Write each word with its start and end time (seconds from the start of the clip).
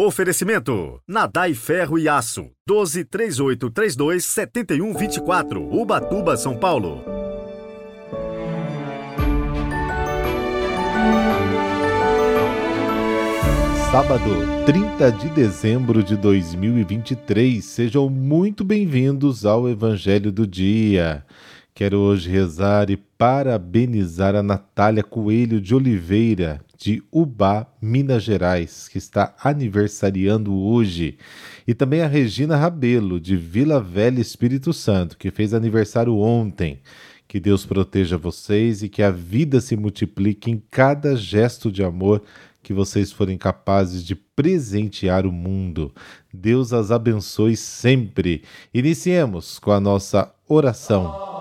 Oferecimento: 0.00 1.00
Nadai 1.08 1.54
Ferro 1.54 1.98
e 1.98 2.08
Aço. 2.08 2.52
12 2.64 3.04
3832 3.04 4.24
7124. 4.24 5.60
Ubatuba, 5.74 6.36
São 6.36 6.56
Paulo. 6.56 7.02
Sábado, 13.90 14.22
30 14.66 15.10
de 15.10 15.28
dezembro 15.30 16.00
de 16.04 16.16
2023. 16.16 17.64
Sejam 17.64 18.08
muito 18.08 18.62
bem-vindos 18.62 19.44
ao 19.44 19.68
Evangelho 19.68 20.30
do 20.30 20.46
Dia. 20.46 21.24
Quero 21.74 21.98
hoje 21.98 22.30
rezar 22.30 22.88
e 22.88 22.96
parabenizar 22.96 24.36
a 24.36 24.44
Natália 24.44 25.02
Coelho 25.02 25.60
de 25.60 25.74
Oliveira, 25.74 26.60
de 26.78 27.02
Ubá, 27.10 27.66
Minas 27.82 28.22
Gerais, 28.22 28.88
que 28.88 28.98
está 28.98 29.34
aniversariando 29.42 30.54
hoje, 30.54 31.18
e 31.66 31.74
também 31.74 32.02
a 32.02 32.06
Regina 32.06 32.56
Rabelo, 32.56 33.20
de 33.20 33.36
Vila 33.36 33.80
Velha 33.80 34.20
Espírito 34.20 34.72
Santo, 34.72 35.18
que 35.18 35.32
fez 35.32 35.52
aniversário 35.52 36.16
ontem. 36.16 36.78
Que 37.26 37.38
Deus 37.38 37.66
proteja 37.66 38.16
vocês 38.16 38.82
e 38.82 38.88
que 38.88 39.02
a 39.02 39.10
vida 39.10 39.60
se 39.60 39.76
multiplique 39.76 40.50
em 40.50 40.62
cada 40.70 41.14
gesto 41.14 41.70
de 41.70 41.82
amor 41.82 42.22
que 42.62 42.72
vocês 42.72 43.12
forem 43.12 43.36
capazes 43.36 44.02
de 44.02 44.14
presentear 44.14 45.26
o 45.26 45.32
mundo. 45.32 45.92
Deus 46.32 46.72
as 46.72 46.90
abençoe 46.90 47.56
sempre. 47.56 48.44
Iniciemos 48.72 49.58
com 49.58 49.72
a 49.72 49.80
nossa 49.80 50.32
oração. 50.48 51.37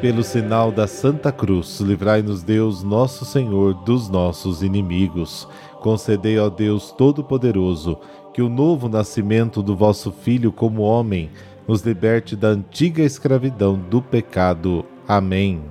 Pelo 0.00 0.24
sinal 0.24 0.72
da 0.72 0.86
Santa 0.86 1.30
Cruz, 1.30 1.78
livrai-nos 1.78 2.42
Deus, 2.42 2.82
nosso 2.82 3.26
Senhor, 3.26 3.74
dos 3.74 4.08
nossos 4.08 4.62
inimigos. 4.62 5.46
Concedei, 5.78 6.38
ó 6.38 6.48
Deus 6.48 6.90
Todo-Poderoso, 6.90 7.98
que 8.32 8.40
o 8.40 8.48
novo 8.48 8.88
nascimento 8.88 9.62
do 9.62 9.76
vosso 9.76 10.10
Filho 10.10 10.50
como 10.50 10.80
homem 10.80 11.28
nos 11.68 11.82
liberte 11.82 12.34
da 12.34 12.48
antiga 12.48 13.02
escravidão 13.02 13.78
do 13.78 14.00
pecado. 14.00 14.86
Amém. 15.06 15.62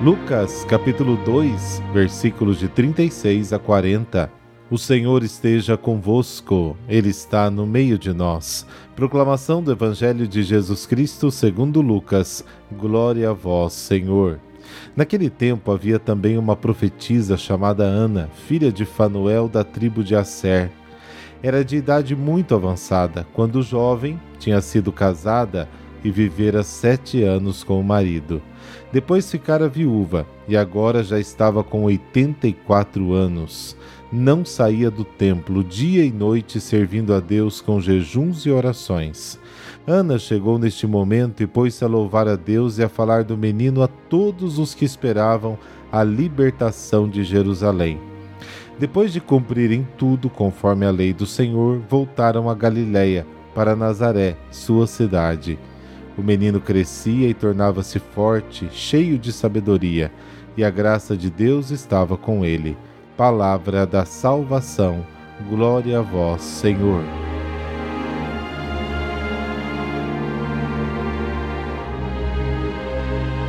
Lucas 0.00 0.64
capítulo 0.66 1.16
2, 1.24 1.82
versículos 1.92 2.60
de 2.60 2.68
36 2.68 3.52
a 3.52 3.58
40. 3.58 4.39
O 4.70 4.78
Senhor 4.78 5.24
esteja 5.24 5.76
convosco, 5.76 6.76
Ele 6.88 7.08
está 7.08 7.50
no 7.50 7.66
meio 7.66 7.98
de 7.98 8.12
nós. 8.12 8.64
Proclamação 8.94 9.60
do 9.60 9.72
Evangelho 9.72 10.28
de 10.28 10.44
Jesus 10.44 10.86
Cristo 10.86 11.28
segundo 11.28 11.80
Lucas. 11.80 12.44
Glória 12.78 13.30
a 13.30 13.32
vós, 13.32 13.72
Senhor. 13.72 14.38
Naquele 14.94 15.28
tempo 15.28 15.72
havia 15.72 15.98
também 15.98 16.38
uma 16.38 16.54
profetisa 16.54 17.36
chamada 17.36 17.82
Ana, 17.82 18.30
filha 18.46 18.70
de 18.70 18.84
Fanuel 18.84 19.48
da 19.48 19.64
tribo 19.64 20.04
de 20.04 20.14
Asser. 20.14 20.70
Era 21.42 21.64
de 21.64 21.74
idade 21.74 22.14
muito 22.14 22.54
avançada, 22.54 23.26
quando 23.32 23.64
jovem 23.64 24.20
tinha 24.38 24.60
sido 24.60 24.92
casada 24.92 25.68
e 26.04 26.12
vivera 26.12 26.62
sete 26.62 27.24
anos 27.24 27.64
com 27.64 27.80
o 27.80 27.84
marido. 27.84 28.40
Depois 28.92 29.28
ficara 29.28 29.68
viúva 29.68 30.24
e 30.46 30.56
agora 30.56 31.02
já 31.02 31.18
estava 31.18 31.64
com 31.64 31.82
oitenta 31.82 32.46
e 32.46 32.52
quatro 32.52 33.12
anos 33.12 33.76
não 34.12 34.44
saía 34.44 34.90
do 34.90 35.04
templo 35.04 35.62
dia 35.62 36.04
e 36.04 36.10
noite 36.10 36.60
servindo 36.60 37.14
a 37.14 37.20
Deus 37.20 37.60
com 37.60 37.80
jejuns 37.80 38.44
e 38.44 38.50
orações. 38.50 39.38
Ana 39.86 40.18
chegou 40.18 40.58
neste 40.58 40.86
momento 40.86 41.42
e 41.42 41.46
pôs-se 41.46 41.84
a 41.84 41.88
louvar 41.88 42.26
a 42.26 42.34
Deus 42.34 42.78
e 42.78 42.82
a 42.82 42.88
falar 42.88 43.22
do 43.22 43.36
menino 43.36 43.82
a 43.82 43.86
todos 43.88 44.58
os 44.58 44.74
que 44.74 44.84
esperavam 44.84 45.56
a 45.92 46.02
libertação 46.02 47.08
de 47.08 47.22
Jerusalém. 47.22 48.00
Depois 48.80 49.12
de 49.12 49.20
cumprirem 49.20 49.86
tudo 49.96 50.28
conforme 50.28 50.86
a 50.86 50.90
lei 50.90 51.12
do 51.12 51.26
Senhor, 51.26 51.80
voltaram 51.88 52.50
a 52.50 52.54
Galiléia, 52.54 53.26
para 53.54 53.76
Nazaré, 53.76 54.36
sua 54.50 54.86
cidade. 54.86 55.58
O 56.16 56.22
menino 56.22 56.60
crescia 56.60 57.28
e 57.28 57.34
tornava-se 57.34 57.98
forte, 57.98 58.68
cheio 58.72 59.18
de 59.18 59.32
sabedoria, 59.32 60.10
e 60.56 60.64
a 60.64 60.70
graça 60.70 61.16
de 61.16 61.30
Deus 61.30 61.70
estava 61.70 62.16
com 62.16 62.44
ele 62.44 62.76
palavra 63.20 63.86
da 63.86 64.06
salvação. 64.06 65.04
Glória 65.46 65.98
a 65.98 66.00
vós, 66.00 66.40
Senhor. 66.40 67.04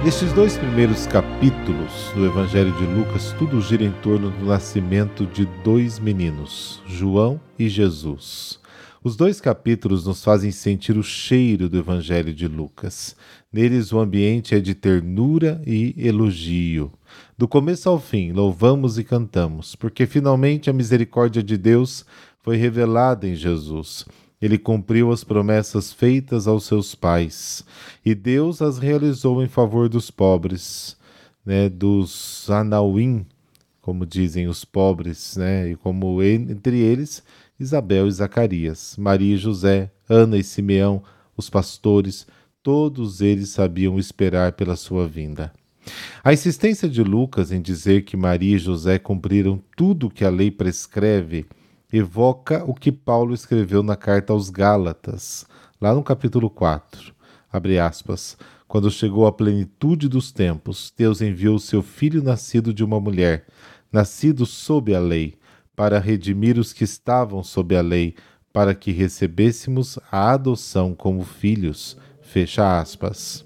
Nestes 0.04 0.34
dois 0.34 0.58
primeiros 0.58 1.08
capítulos 1.08 2.12
do 2.14 2.26
Evangelho 2.26 2.74
de 2.74 2.84
Lucas, 2.84 3.34
tudo 3.40 3.62
gira 3.62 3.86
em 3.86 3.94
torno 4.04 4.30
do 4.30 4.46
nascimento 4.46 5.26
de 5.26 5.46
dois 5.64 6.00
meninos, 6.00 6.84
João 6.86 7.40
e 7.58 7.70
Jesus. 7.70 8.61
Os 9.04 9.16
dois 9.16 9.42
capítulos 9.42 10.06
nos 10.06 10.24
fazem 10.24 10.52
sentir 10.52 10.96
o 10.96 11.02
cheiro 11.02 11.68
do 11.68 11.76
Evangelho 11.76 12.32
de 12.32 12.48
Lucas. 12.48 13.16
Neles 13.52 13.92
o 13.92 14.00
ambiente 14.00 14.54
é 14.54 14.60
de 14.60 14.76
ternura 14.76 15.60
e 15.66 15.96
elogio. 15.98 16.92
Do 17.36 17.48
começo 17.48 17.90
ao 17.90 18.00
fim, 18.00 18.32
louvamos 18.32 19.00
e 19.00 19.04
cantamos, 19.04 19.76
porque 19.76 20.06
finalmente 20.06 20.70
a 20.70 20.74
misericórdia 20.74 21.42
de 21.42 21.58
Deus 21.58 22.06
foi 22.44 22.58
revelada 22.58 23.28
em 23.28 23.34
Jesus. 23.34 24.06
Ele 24.40 24.60
cumpriu 24.60 25.12
as 25.12 25.24
promessas 25.24 25.92
feitas 25.92 26.48
aos 26.48 26.66
seus 26.66 26.94
pais, 26.94 27.66
e 28.06 28.14
Deus 28.14 28.62
as 28.62 28.78
realizou 28.78 29.42
em 29.42 29.48
favor 29.48 29.90
dos 29.90 30.12
pobres, 30.12 30.96
né, 31.44 31.68
dos 31.70 32.48
Anauim, 32.52 33.26
como 33.82 34.06
dizem 34.06 34.48
os 34.48 34.64
pobres, 34.64 35.38
né, 35.38 35.72
e 35.72 35.76
como 35.76 36.22
entre 36.22 36.78
eles 36.78 37.24
Isabel 37.62 38.08
e 38.08 38.12
Zacarias, 38.12 38.96
Maria 38.98 39.36
e 39.36 39.38
José, 39.38 39.92
Ana 40.10 40.36
e 40.36 40.44
Simeão, 40.44 41.04
os 41.38 41.48
pastores, 41.48 42.26
todos 42.64 43.22
eles 43.22 43.50
sabiam 43.50 44.00
esperar 44.00 44.54
pela 44.54 44.76
sua 44.76 45.08
vinda. 45.08 45.54
A 46.24 46.34
insistência 46.34 46.90
de 46.90 47.04
Lucas 47.04 47.52
em 47.52 47.62
dizer 47.62 48.02
que 48.02 48.18
Maria 48.18 48.56
e 48.56 48.60
José 48.60 48.98
cumpriram 48.98 49.62
tudo 49.78 50.08
o 50.08 50.10
que 50.10 50.26
a 50.26 50.30
lei 50.30 50.50
prescreve 50.50 51.46
evoca 51.94 52.64
o 52.66 52.74
que 52.74 52.92
Paulo 52.92 53.34
escreveu 53.34 53.84
na 53.84 53.96
carta 53.96 54.34
aos 54.34 54.50
Gálatas, 54.50 55.46
lá 55.80 55.94
no 55.94 56.02
capítulo 56.02 56.50
4. 56.50 57.14
Abre 57.52 57.78
aspas. 57.78 58.38
Quando 58.68 58.90
chegou 58.90 59.28
a 59.28 59.32
plenitude 59.32 60.08
dos 60.08 60.32
tempos, 60.32 60.92
Deus 60.98 61.22
enviou 61.22 61.60
seu 61.60 61.84
filho 61.84 62.24
nascido 62.24 62.74
de 62.74 62.84
uma 62.84 63.00
mulher, 63.00 63.46
nascido 63.92 64.46
sob 64.46 64.96
a 64.96 65.00
lei, 65.00 65.36
para 65.82 65.98
redimir 65.98 66.60
os 66.60 66.74
que 66.74 66.84
estavam 66.84 67.44
sob 67.44 67.76
a 67.76 67.82
lei, 67.82 68.14
para 68.54 68.76
que 68.76 68.92
recebêssemos 68.92 69.98
a 70.12 70.32
adoção 70.32 70.94
como 70.94 71.24
filhos. 71.24 71.98
Fecha 72.22 72.80
aspas. 72.80 73.44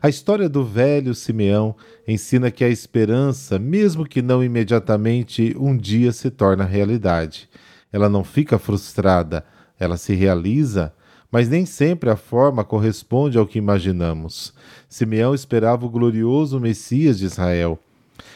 A 0.00 0.08
história 0.08 0.48
do 0.48 0.64
velho 0.64 1.14
Simeão 1.14 1.76
ensina 2.08 2.50
que 2.50 2.64
a 2.64 2.68
esperança, 2.70 3.58
mesmo 3.58 4.06
que 4.06 4.22
não 4.22 4.42
imediatamente, 4.42 5.54
um 5.60 5.76
dia 5.76 6.12
se 6.12 6.30
torna 6.30 6.64
realidade. 6.64 7.46
Ela 7.92 8.08
não 8.08 8.24
fica 8.24 8.58
frustrada, 8.58 9.44
ela 9.78 9.98
se 9.98 10.14
realiza, 10.14 10.94
mas 11.30 11.46
nem 11.46 11.66
sempre 11.66 12.08
a 12.08 12.16
forma 12.16 12.64
corresponde 12.64 13.36
ao 13.36 13.46
que 13.46 13.58
imaginamos. 13.58 14.54
Simeão 14.88 15.34
esperava 15.34 15.84
o 15.84 15.90
glorioso 15.90 16.58
Messias 16.58 17.18
de 17.18 17.26
Israel. 17.26 17.78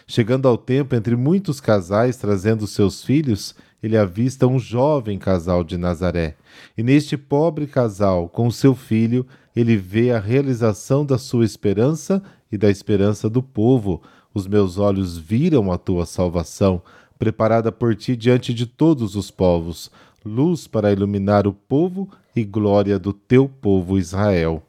Chegando 0.07 0.47
ao 0.47 0.57
tempo, 0.57 0.95
entre 0.95 1.17
muitos 1.17 1.61
casais 1.61 2.17
trazendo 2.17 2.67
seus 2.67 3.03
filhos, 3.03 3.55
ele 3.83 3.97
avista 3.97 4.47
um 4.47 4.59
jovem 4.59 5.19
casal 5.19 5.63
de 5.63 5.77
Nazaré. 5.77 6.37
E 6.77 6.83
neste 6.83 7.17
pobre 7.17 7.67
casal, 7.67 8.29
com 8.29 8.51
seu 8.51 8.75
filho, 8.75 9.27
ele 9.55 9.77
vê 9.77 10.11
a 10.11 10.19
realização 10.19 11.05
da 11.05 11.19
sua 11.19 11.45
esperança 11.45 12.23
e 12.51 12.57
da 12.57 12.71
esperança 12.71 13.29
do 13.29 13.43
povo. 13.43 14.03
Os 14.33 14.47
meus 14.47 14.79
olhos 14.79 15.19
viram 15.19 15.71
a 15.71 15.79
tua 15.79 16.07
salvação, 16.07 16.81
preparada 17.19 17.71
por 17.71 17.95
ti 17.95 18.17
diante 18.17 18.53
de 18.53 18.67
todos 18.67 19.17
os 19.17 19.31
povos, 19.31 19.91
luz 20.25 20.67
para 20.67 20.93
iluminar 20.93 21.47
o 21.47 21.53
povo 21.53 22.09
e 22.35 22.43
glória 22.43 22.99
do 22.99 23.13
teu 23.13 23.49
povo 23.49 23.99
Israel. 23.99 24.63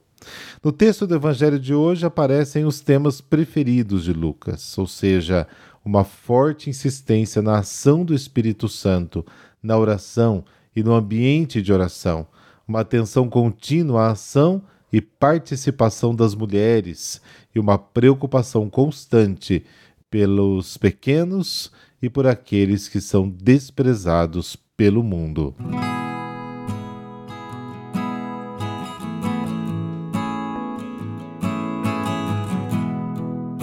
No 0.63 0.72
texto 0.72 1.06
do 1.06 1.16
Evangelho 1.16 1.60
de 1.60 1.74
hoje 1.74 2.06
aparecem 2.06 2.66
os 2.66 2.80
temas 2.80 3.22
preferidos 3.22 4.04
de 4.04 4.13
Lucas, 4.13 4.77
ou 4.77 4.88
seja, 4.88 5.48
uma 5.83 6.04
forte 6.04 6.69
insistência 6.69 7.42
na 7.42 7.60
ação 7.60 8.04
do 8.04 8.13
Espírito 8.13 8.68
Santo, 8.68 9.25
na 9.62 9.77
oração 9.77 10.44
e 10.75 10.83
no 10.83 10.94
ambiente 10.94 11.62
de 11.62 11.72
oração, 11.72 12.27
uma 12.68 12.81
atenção 12.81 13.30
contínua 13.30 14.07
à 14.07 14.12
ação 14.12 14.62
e 14.92 15.01
participação 15.01 16.16
das 16.16 16.33
mulheres 16.33 17.21
e 17.54 17.60
uma 17.60 17.78
preocupação 17.78 18.69
constante 18.69 19.66
pelos 20.10 20.78
pequenos 20.78 21.71
e 22.01 22.10
por 22.10 22.25
aqueles 22.25 22.88
que 22.88 23.01
são 23.01 23.30
desprezados 23.30 24.56
pelo 24.78 25.04
mundo. 25.04 25.54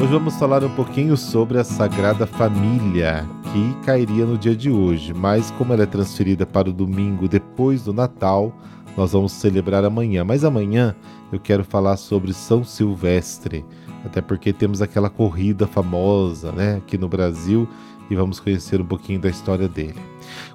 Hoje 0.03 0.15
vamos 0.15 0.35
falar 0.35 0.65
um 0.65 0.75
pouquinho 0.75 1.17
sobre 1.17 1.61
a 1.61 1.63
Sagrada 1.63 2.27
Família, 2.27 3.25
que 3.53 3.87
cairia 3.87 4.27
no 4.27 4.37
dia 4.37 4.57
de 4.57 4.69
hoje, 4.69 5.15
mas 5.15 5.53
como 5.53 5.73
ela 5.73 5.85
é 5.85 5.87
transferida 5.87 6.45
para 6.45 6.69
o 6.69 6.73
domingo 6.73 7.29
depois 7.29 7.85
do 7.85 7.93
Natal, 7.93 8.53
nós 8.97 9.13
vamos 9.13 9.31
celebrar 9.31 9.85
amanhã. 9.85 10.25
Mas 10.25 10.43
amanhã 10.43 10.97
eu 11.31 11.39
quero 11.39 11.63
falar 11.63 11.97
sobre 11.97 12.33
São 12.33 12.65
Silvestre, 12.65 13.65
até 14.05 14.21
porque 14.21 14.53
temos 14.53 14.83
aquela 14.83 15.09
corrida 15.09 15.69
famosa 15.69 16.51
né, 16.51 16.79
aqui 16.79 16.99
no 16.99 17.09
Brasil 17.09 17.69
e 18.11 18.17
vamos 18.17 18.41
conhecer 18.41 18.81
um 18.81 18.87
pouquinho 18.87 19.21
da 19.21 19.31
história 19.31 19.69
dele. 19.69 20.01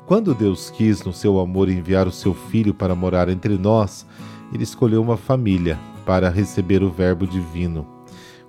Quando 0.05 0.35
Deus 0.35 0.69
quis, 0.69 1.05
no 1.05 1.13
seu 1.13 1.39
amor, 1.39 1.69
enviar 1.69 2.05
o 2.05 2.11
seu 2.11 2.33
filho 2.33 2.73
para 2.73 2.93
morar 2.93 3.29
entre 3.29 3.57
nós, 3.57 4.05
ele 4.53 4.63
escolheu 4.63 5.01
uma 5.01 5.15
família 5.15 5.79
para 6.05 6.29
receber 6.29 6.83
o 6.83 6.91
Verbo 6.91 7.25
divino. 7.25 7.96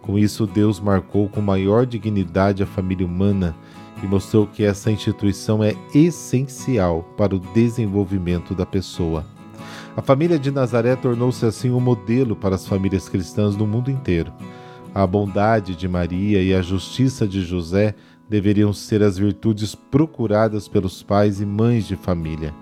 Com 0.08 0.18
isso, 0.18 0.46
Deus 0.46 0.80
marcou 0.80 1.28
com 1.28 1.42
maior 1.42 1.84
dignidade 1.84 2.62
a 2.62 2.66
família 2.66 3.04
humana 3.04 3.54
e 4.02 4.06
mostrou 4.06 4.46
que 4.46 4.64
essa 4.64 4.90
instituição 4.90 5.62
é 5.62 5.76
essencial 5.94 7.02
para 7.14 7.36
o 7.36 7.38
desenvolvimento 7.38 8.54
da 8.54 8.64
pessoa. 8.64 9.26
A 9.94 10.00
família 10.00 10.38
de 10.38 10.50
Nazaré 10.50 10.96
tornou-se 10.96 11.44
assim 11.44 11.70
um 11.70 11.78
modelo 11.78 12.34
para 12.34 12.54
as 12.54 12.66
famílias 12.66 13.06
cristãs 13.06 13.54
no 13.54 13.66
mundo 13.66 13.90
inteiro. 13.90 14.32
A 14.94 15.06
bondade 15.06 15.76
de 15.76 15.86
Maria 15.86 16.42
e 16.42 16.54
a 16.54 16.62
justiça 16.62 17.28
de 17.28 17.42
José 17.42 17.94
deveriam 18.26 18.72
ser 18.72 19.02
as 19.02 19.18
virtudes 19.18 19.74
procuradas 19.74 20.68
pelos 20.68 21.02
pais 21.02 21.38
e 21.38 21.44
mães 21.44 21.86
de 21.86 21.96
família. 21.96 22.54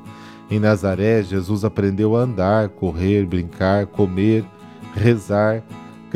Em 0.50 0.58
Nazaré, 0.58 1.22
Jesus 1.22 1.64
aprendeu 1.64 2.16
a 2.16 2.22
andar, 2.22 2.70
correr, 2.70 3.25
brincar, 3.25 3.87
comer, 3.87 4.44
rezar, 4.96 5.62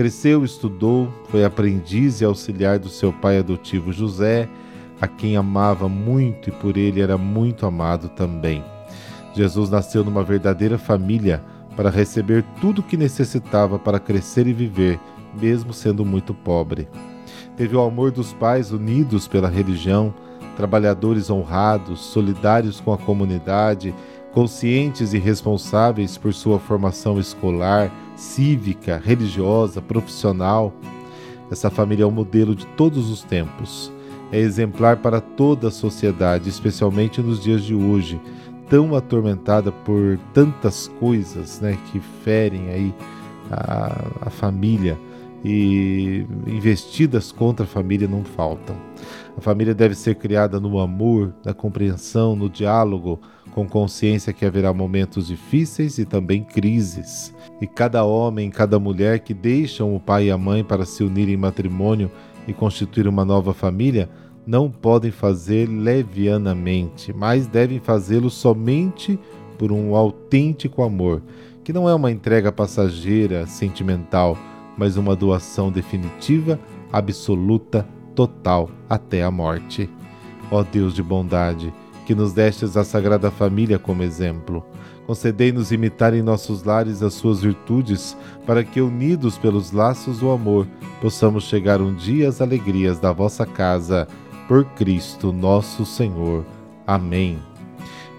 cresceu, 0.01 0.47
estudou, 0.47 1.13
foi 1.29 1.45
aprendiz 1.45 2.23
e 2.23 2.25
auxiliar 2.25 2.79
do 2.79 2.89
seu 2.89 3.13
pai 3.13 3.37
adotivo 3.37 3.93
José, 3.93 4.49
a 4.99 5.07
quem 5.07 5.37
amava 5.37 5.91
muito 5.91 6.49
e 6.49 6.53
por 6.53 6.79
ele 6.79 7.03
era 7.03 7.19
muito 7.19 7.67
amado 7.67 8.09
também. 8.09 8.65
Jesus 9.35 9.69
nasceu 9.69 10.03
numa 10.03 10.25
verdadeira 10.25 10.79
família 10.79 11.45
para 11.77 11.91
receber 11.91 12.43
tudo 12.63 12.79
o 12.79 12.83
que 12.83 12.97
necessitava 12.97 13.79
para 13.79 14.01
crescer 14.01 14.47
e 14.47 14.55
viver, 14.55 14.99
mesmo 15.39 15.75
sendo 15.75 16.03
muito 16.03 16.33
pobre. 16.33 16.89
Teve 17.55 17.77
o 17.77 17.83
amor 17.83 18.11
dos 18.11 18.33
pais 18.33 18.73
unidos 18.73 19.29
pela 19.29 19.51
religião, 19.51 20.15
trabalhadores 20.57 21.29
honrados, 21.29 22.01
solidários 22.01 22.81
com 22.81 22.95
a 22.95 22.97
comunidade, 22.97 23.95
conscientes 24.33 25.13
e 25.13 25.19
responsáveis 25.19 26.17
por 26.17 26.33
sua 26.33 26.59
formação 26.59 27.19
escolar, 27.19 27.93
cívica, 28.17 29.01
religiosa, 29.03 29.83
profissional. 29.83 30.73
Essa 31.51 31.71
família 31.71 32.05
é 32.05 32.07
um 32.07 32.13
modelo 32.13 32.55
de 32.55 32.67
todos 32.67 33.11
os 33.11 33.23
tempos. 33.23 33.93
É 34.31 34.39
exemplar 34.39 34.99
para 34.99 35.21
toda 35.21 35.69
a 35.69 35.73
sociedade, 35.73 36.49
especialmente 36.49 37.21
nos 37.21 37.43
dias 37.43 37.65
de 37.65 37.75
hoje, 37.75 38.21
tão 38.69 38.95
atormentada 38.95 39.73
por 39.73 40.19
tantas 40.33 40.89
coisas 41.01 41.61
né, 41.61 41.77
que 41.91 41.99
ferem 42.23 42.69
aí 42.69 42.95
a, 43.51 44.27
a 44.27 44.31
família 44.31 44.97
e 45.45 46.27
investidas 46.47 47.33
contra 47.33 47.65
a 47.65 47.69
família 47.69 48.07
não 48.07 48.25
faltam. 48.25 48.77
A 49.37 49.41
família 49.41 49.75
deve 49.75 49.95
ser 49.95 50.17
criada 50.17 50.61
no 50.61 50.79
amor, 50.79 51.35
na 51.45 51.55
compreensão, 51.55 52.37
no 52.37 52.49
diálogo, 52.49 53.21
com 53.53 53.67
consciência 53.67 54.33
que 54.33 54.45
haverá 54.45 54.73
momentos 54.73 55.27
difíceis 55.27 55.99
e 55.99 56.05
também 56.05 56.45
crises. 56.45 57.35
E 57.61 57.67
cada 57.67 58.05
homem, 58.05 58.51
cada 58.51 58.79
mulher 58.79 59.21
que 59.21 59.35
deixam 59.35 59.95
o 59.95 60.01
pai 60.01 60.27
e 60.27 60.31
a 60.31 60.39
mãe 60.39 60.63
para 60.63 60.85
se 60.85 61.03
unir 61.03 61.29
em 61.29 61.37
matrimônio 61.37 62.11
e 62.47 62.53
constituir 62.53 63.09
uma 63.09 63.25
nova 63.25 63.53
família 63.53 64.09
não 64.47 64.71
podem 64.71 65.11
fazer 65.11 65.69
levianamente, 65.69 67.13
mas 67.13 67.47
devem 67.47 67.79
fazê-lo 67.79 68.31
somente 68.31 69.19
por 69.59 69.71
um 69.71 69.95
autêntico 69.95 70.83
amor, 70.83 71.23
que 71.63 71.73
não 71.73 71.89
é 71.89 71.95
uma 71.95 72.11
entrega 72.11 72.51
passageira, 72.51 73.47
sentimental, 73.47 74.37
mas 74.77 74.97
uma 74.97 75.15
doação 75.15 75.71
definitiva, 75.71 76.59
absoluta, 76.93 77.87
total, 78.15 78.71
até 78.89 79.23
a 79.23 79.31
morte. 79.31 79.89
Ó 80.51 80.63
Deus 80.63 80.95
de 80.95 81.03
bondade, 81.03 81.73
que 82.07 82.15
nos 82.15 82.33
destes 82.33 82.77
a 82.77 82.85
Sagrada 82.85 83.31
Família 83.31 83.79
como 83.79 84.03
exemplo, 84.03 84.65
concedei-nos 85.07 85.73
imitar 85.73 86.15
em 86.15 86.23
nossos 86.23 86.65
lares 86.65 87.03
as 87.03 87.15
suas 87.15 87.41
virtudes, 87.41 88.17
para 88.47 88.65
que, 88.65 88.81
unidos 88.81 89.39
pelos 89.39 89.73
laços 89.73 90.19
do 90.19 90.31
amor, 90.31 90.67
possamos 91.01 91.45
chegar 91.45 91.81
um 91.81 91.95
dia 91.95 92.29
às 92.29 92.41
alegrias 92.41 92.99
da 92.99 93.13
vossa 93.13 93.47
casa 93.47 94.07
por 94.47 94.65
Cristo 94.65 95.33
nosso 95.33 95.87
Senhor. 95.87 96.45
Amém. 96.87 97.39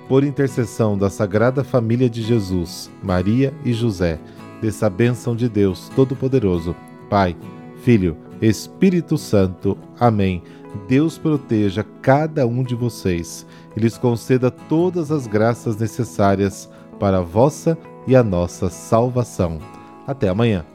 Por 0.07 0.23
intercessão 0.23 0.97
da 0.97 1.09
Sagrada 1.09 1.63
Família 1.63 2.09
de 2.09 2.21
Jesus, 2.21 2.89
Maria 3.03 3.53
e 3.63 3.73
José, 3.73 4.19
dessa 4.61 4.89
bênção 4.89 5.35
de 5.35 5.49
Deus 5.49 5.89
Todo-Poderoso, 5.95 6.75
Pai, 7.09 7.35
Filho, 7.83 8.15
Espírito 8.41 9.17
Santo. 9.17 9.77
Amém. 9.99 10.41
Deus 10.87 11.17
proteja 11.17 11.85
cada 12.01 12.47
um 12.47 12.63
de 12.63 12.75
vocês 12.75 13.45
e 13.75 13.79
lhes 13.79 13.97
conceda 13.97 14.49
todas 14.49 15.11
as 15.11 15.27
graças 15.27 15.77
necessárias 15.77 16.69
para 16.99 17.17
a 17.17 17.21
vossa 17.21 17.77
e 18.07 18.15
a 18.15 18.23
nossa 18.23 18.69
salvação. 18.69 19.59
Até 20.07 20.29
amanhã. 20.29 20.70